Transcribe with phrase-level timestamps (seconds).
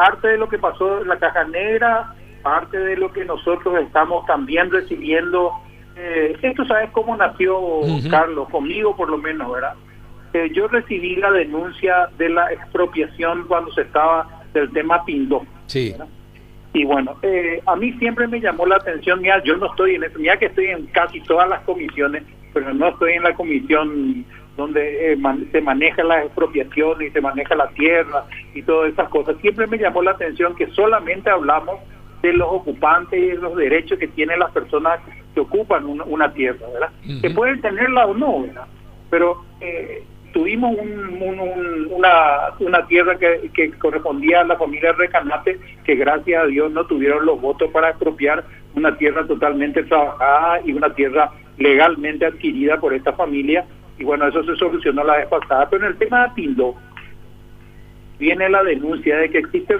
[0.00, 4.24] parte de lo que pasó en la caja negra, parte de lo que nosotros estamos
[4.24, 5.52] también recibiendo.
[5.94, 7.60] Eh, esto sabes cómo nació
[8.10, 9.74] Carlos, conmigo por lo menos, ¿verdad?
[10.32, 15.44] Eh, yo recibí la denuncia de la expropiación cuando se estaba del tema Pindó.
[15.66, 15.94] Sí.
[16.72, 20.04] Y bueno, eh, a mí siempre me llamó la atención, mira, yo no estoy en
[20.04, 22.22] eso, mira que estoy en casi todas las comisiones,
[22.54, 24.24] pero no estoy en la comisión
[24.60, 25.18] donde eh,
[25.50, 28.24] se maneja la expropiación y se maneja la tierra
[28.54, 29.36] y todas esas cosas.
[29.40, 31.80] Siempre me llamó la atención que solamente hablamos
[32.22, 35.00] de los ocupantes y de los derechos que tienen las personas
[35.34, 36.90] que ocupan una, tierra, ¿verdad?
[37.22, 38.66] Que pueden tenerla o no, ¿verdad?
[39.08, 40.76] Pero eh, tuvimos
[41.90, 46.84] una, una tierra que, que, correspondía a la familia Recanate, que gracias a Dios no
[46.86, 52.94] tuvieron los votos para expropiar una tierra totalmente trabajada y una tierra legalmente adquirida por
[52.94, 53.64] esta familia.
[54.00, 55.68] Y bueno, eso se solucionó la vez pasada.
[55.68, 56.74] Pero en el tema de Pindó,
[58.18, 59.76] viene la denuncia de que existe,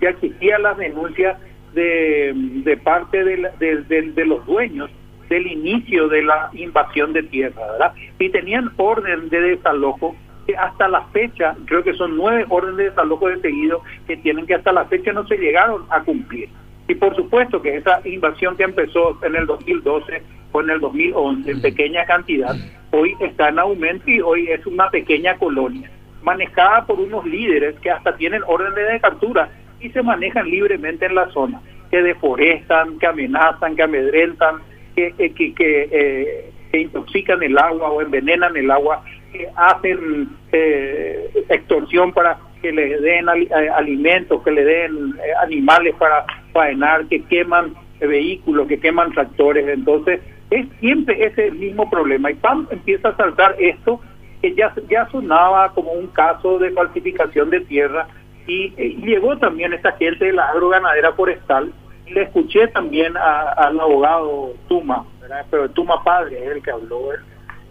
[0.00, 1.38] ya existía la denuncia
[1.72, 4.90] de, de parte de, de, de los dueños
[5.30, 7.94] del inicio de la invasión de tierra, ¿verdad?
[8.18, 10.14] Y tenían orden de desalojo
[10.46, 14.46] que hasta la fecha, creo que son nueve órdenes de desalojo de seguido que tienen
[14.46, 16.48] que hasta la fecha no se llegaron a cumplir.
[16.88, 20.22] Y por supuesto que esa invasión que empezó en el 2012
[20.60, 22.54] en el 2011 en pequeña cantidad,
[22.92, 25.90] hoy está en aumento y hoy es una pequeña colonia
[26.26, 29.48] manejada por unos líderes que hasta tienen órdenes de captura
[29.80, 34.56] y se manejan libremente en la zona, que deforestan, que amenazan, que amedrentan,
[34.96, 41.30] que, eh, que, eh, que, intoxican el agua o envenenan el agua, que hacen eh,
[41.48, 48.66] extorsión para que le den alimentos, que le den animales para faenar, que queman vehículos,
[48.66, 49.68] que queman tractores.
[49.68, 52.30] Entonces, es siempre ese mismo problema.
[52.30, 54.00] Y cuando empieza a saltar esto,
[54.40, 58.06] que ya, ya sonaba como un caso de falsificación de tierra,
[58.46, 61.72] y, y llegó también esta gente de la agroganadera forestal,
[62.08, 65.04] le escuché también al abogado Tuma,
[65.50, 67.08] pero Tuma padre es el que habló,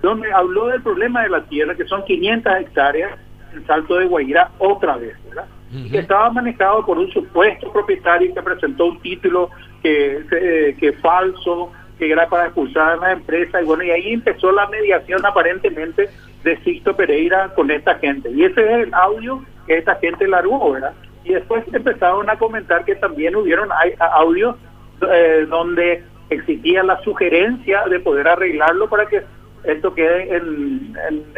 [0.00, 3.18] donde habló del problema de la tierra, que son 500 hectáreas
[3.52, 5.46] en Salto de Guaira otra vez, ¿verdad?
[5.90, 9.48] que estaba manejado por un supuesto propietario que presentó un título
[9.82, 11.72] que, que falso,
[12.06, 16.08] que era para expulsar a la empresa, y bueno, y ahí empezó la mediación aparentemente
[16.42, 18.30] de Sixto Pereira con esta gente.
[18.30, 20.94] Y ese es el audio que esta gente largó, ¿verdad?
[21.24, 23.68] y después empezaron a comentar que también hubieron
[23.98, 24.56] audios
[25.12, 29.22] eh, donde existía la sugerencia de poder arreglarlo para que
[29.64, 30.94] esto quede en,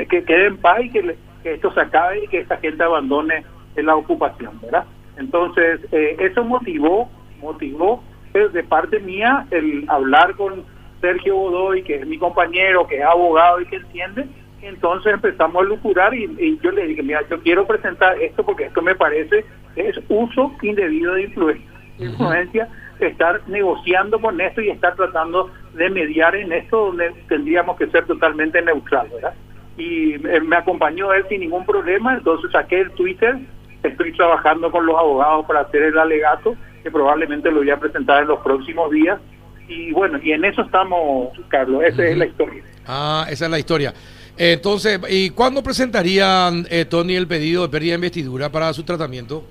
[0.09, 3.45] que quede en paz y que, esto se acabe y que esta gente abandone
[3.77, 4.85] la ocupación, ¿verdad?
[5.19, 8.03] Entonces, eh, eso motivó, motivó
[8.35, 10.65] eh, de parte mía el hablar con
[11.01, 14.27] Sergio Godoy, que es mi compañero, que es abogado y que entiende,
[14.63, 18.83] entonces empezamos a lucurar y, yo le dije, mira, yo quiero presentar esto porque esto
[18.83, 19.45] me parece
[19.77, 22.69] es uso indebido de influencia, influencia
[23.01, 28.07] estar negociando con esto y estar tratando de mediar en esto donde tendríamos que ser
[28.07, 29.35] totalmente neutral, ¿verdad?
[29.77, 33.37] Y eh, me acompañó él sin ningún problema, entonces saqué el Twitter,
[33.83, 38.23] estoy trabajando con los abogados para hacer el alegato, que probablemente lo voy a presentar
[38.23, 39.19] en los próximos días,
[39.67, 42.63] y bueno, y en eso estamos, Carlos, esa es la historia.
[42.87, 43.95] Ah, esa es la historia.
[44.37, 49.45] Entonces, ¿y cuándo presentarían, eh, Tony, el pedido de pérdida de investidura para su tratamiento?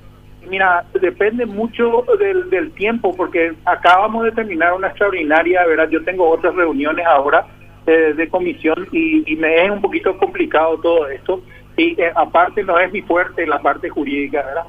[0.47, 5.89] Mira, depende mucho del, del tiempo, porque acabamos de terminar una extraordinaria, ¿verdad?
[5.89, 7.47] Yo tengo otras reuniones ahora
[7.85, 11.43] eh, de comisión y, me es un poquito complicado todo esto.
[11.75, 14.63] Y eh, aparte no es mi fuerte la parte jurídica, ¿verdad?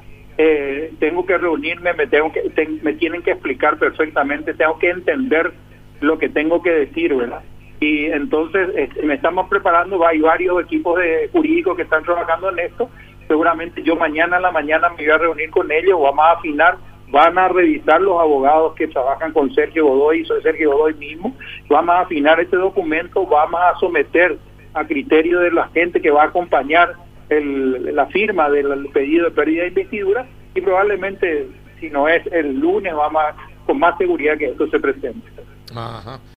[0.99, 2.41] Tengo que reunirme, me, tengo que,
[2.81, 5.53] me tienen que explicar perfectamente, tengo que entender
[6.01, 7.41] lo que tengo que decir, ¿verdad?
[7.79, 12.59] y entonces este, me estamos preparando, hay varios equipos de jurídicos que están trabajando en
[12.59, 12.89] esto,
[13.27, 16.77] seguramente yo mañana en la mañana me voy a reunir con ellos, vamos a afinar,
[17.09, 21.35] van a revisar los abogados que trabajan con Sergio Godoy soy Sergio Godoy mismo,
[21.69, 24.37] vamos a afinar este documento, vamos a someter
[24.73, 26.93] a criterio de la gente que va a acompañar
[27.29, 31.47] el, la firma del pedido de pérdida de investidura y probablemente
[31.79, 33.35] si no es el lunes vamos a,
[33.65, 35.27] con más seguridad que esto se presente.
[35.75, 36.19] Ajá.